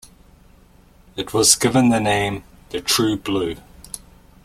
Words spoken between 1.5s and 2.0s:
given the